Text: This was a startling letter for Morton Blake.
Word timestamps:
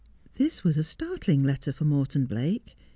This 0.37 0.63
was 0.63 0.77
a 0.77 0.83
startling 0.83 1.43
letter 1.43 1.71
for 1.71 1.85
Morton 1.85 2.25
Blake. 2.25 2.75